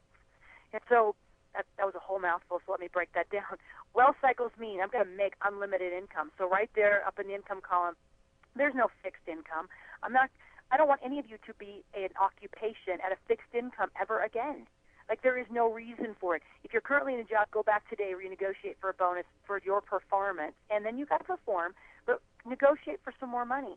[0.73, 1.15] And so
[1.55, 3.61] that, that was a whole mouthful, so let me break that down.
[3.95, 6.31] Wealth cycles mean I'm going to make unlimited income.
[6.39, 7.95] So right there up in the income column,
[8.57, 9.69] there's no fixed income.
[10.03, 10.31] I'm not.
[10.71, 14.23] I don't want any of you to be an occupation at a fixed income ever
[14.25, 14.67] again.
[15.09, 16.43] Like there is no reason for it.
[16.65, 19.81] If you're currently in a job, go back today, renegotiate for a bonus for your
[19.81, 21.75] performance, and then you got to perform,
[22.07, 23.77] but negotiate for some more money.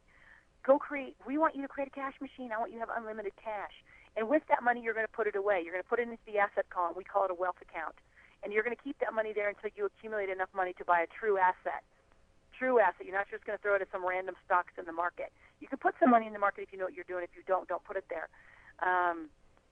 [0.66, 1.16] Go create.
[1.28, 2.52] We want you to create a cash machine.
[2.56, 3.76] I want you to have unlimited cash.
[4.16, 5.62] And with that money, you're going to put it away.
[5.64, 6.96] You're going to put it into the asset column.
[6.96, 7.96] We call it a wealth account.
[8.44, 11.02] And you're going to keep that money there until you accumulate enough money to buy
[11.02, 11.84] a true asset.
[12.58, 13.04] True asset.
[13.06, 15.34] You're not just going to throw it at some random stocks in the market.
[15.60, 17.24] You can put some money in the market if you know what you're doing.
[17.24, 18.32] If you don't, don't put it there.
[18.80, 19.28] Um,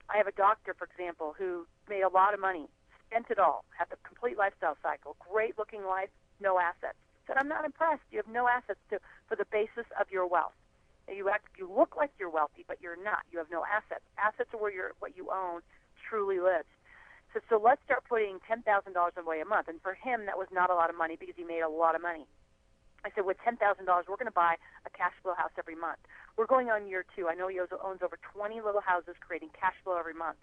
[0.10, 2.68] I have a doctor, for example, who made a lot of money,
[3.08, 6.10] spent it all, had the complete lifestyle cycle, great looking life,
[6.42, 7.00] no assets.
[7.28, 8.04] Said, I'm not impressed.
[8.12, 10.58] You have no assets to, for the basis of your wealth.
[11.08, 13.28] You act, you look like you're wealthy, but you're not.
[13.32, 14.04] You have no assets.
[14.18, 15.62] Assets are where your what you own
[16.10, 16.70] truly lives.
[17.34, 19.68] So, so let's start putting ten thousand dollars away a month.
[19.68, 21.96] And for him, that was not a lot of money because he made a lot
[21.96, 22.26] of money.
[23.04, 24.56] I said, with ten thousand dollars, we're going to buy
[24.88, 26.00] a cash flow house every month.
[26.38, 27.28] We're going on year two.
[27.28, 30.40] I know he owns over twenty little houses, creating cash flow every month.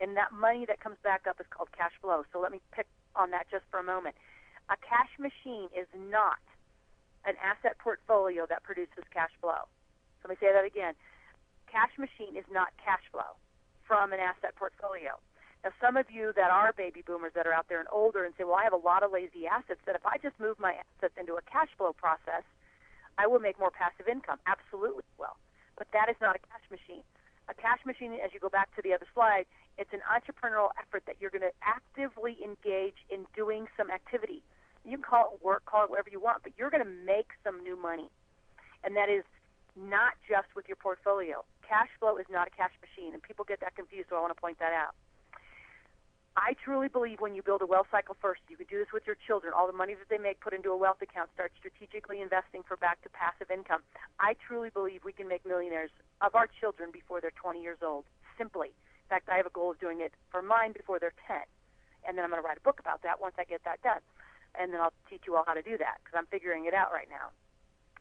[0.00, 2.24] And that money that comes back up is called cash flow.
[2.32, 2.86] So let me pick
[3.16, 4.16] on that just for a moment.
[4.68, 6.42] A cash machine is not
[7.24, 9.70] an asset portfolio that produces cash flow.
[10.24, 10.94] Let me say that again.
[11.70, 13.36] Cash machine is not cash flow
[13.86, 15.18] from an asset portfolio.
[15.64, 18.34] Now, some of you that are baby boomers that are out there and older and
[18.36, 20.74] say, well, I have a lot of lazy assets that if I just move my
[20.74, 22.42] assets into a cash flow process,
[23.18, 24.38] I will make more passive income.
[24.46, 25.38] Absolutely will.
[25.78, 27.06] But that is not a cash machine.
[27.48, 29.46] A cash machine, as you go back to the other slide,
[29.78, 34.42] it's an entrepreneurial effort that you're going to actively engage in doing some activity.
[34.84, 37.30] You can call it work, call it whatever you want, but you're going to make
[37.44, 38.10] some new money.
[38.84, 39.22] And that is
[39.76, 41.44] not just with your portfolio.
[41.66, 44.34] Cash flow is not a cash machine, and people get that confused, so I want
[44.34, 44.94] to point that out.
[46.32, 49.04] I truly believe when you build a wealth cycle first, you can do this with
[49.04, 49.52] your children.
[49.52, 52.76] All the money that they make, put into a wealth account, start strategically investing for
[52.76, 53.84] back to passive income.
[54.18, 55.92] I truly believe we can make millionaires
[56.24, 58.04] of our children before they're 20 years old,
[58.38, 58.72] simply.
[58.72, 61.36] In fact, I have a goal of doing it for mine before they're 10.
[62.08, 64.00] And then I'm going to write a book about that once I get that done.
[64.56, 66.92] And then I'll teach you all how to do that because I'm figuring it out
[66.92, 67.28] right now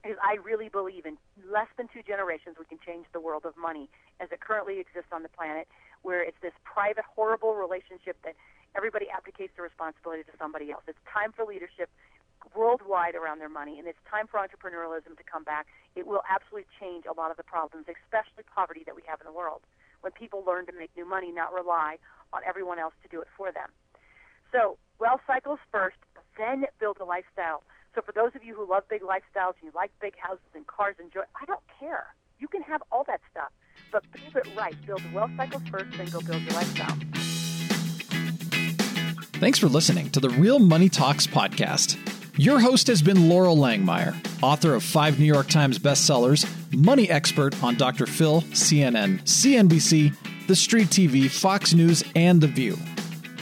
[0.04, 3.56] is I really believe in less than two generations we can change the world of
[3.58, 3.90] money
[4.20, 5.68] as it currently exists on the planet,
[6.02, 8.34] where it's this private, horrible relationship that
[8.76, 10.84] everybody abdicates the responsibility to somebody else.
[10.88, 11.90] It's time for leadership
[12.56, 15.68] worldwide around their money, and it's time for entrepreneurialism to come back.
[15.96, 19.28] It will absolutely change a lot of the problems, especially poverty that we have in
[19.30, 19.62] the world,
[20.02, 21.98] when people learn to make new money, not rely
[22.34, 23.70] on everyone else to do it for them.
[24.52, 25.98] So, wealth cycles first,
[26.38, 27.64] then build a lifestyle
[27.94, 30.96] so for those of you who love big lifestyles you like big houses and cars
[31.00, 32.08] and joy, I don't care.
[32.40, 33.52] You can have all that stuff,
[33.92, 34.76] but build it right.
[34.86, 36.98] Build the wealth cycles first, then go build your lifestyle.
[39.40, 41.98] Thanks for listening to the Real Money Talks podcast.
[42.38, 47.62] Your host has been Loral Langemeier, author of five New York Times bestsellers, money expert
[47.62, 48.06] on Dr.
[48.06, 52.78] Phil, CNN, CNBC, The Street TV, Fox News, and The View.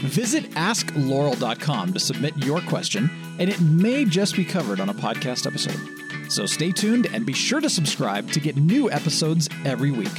[0.00, 5.46] Visit askloral.com to submit your question, and it may just be covered on a podcast
[5.46, 5.80] episode.
[6.30, 10.12] So stay tuned and be sure to subscribe to get new episodes every week.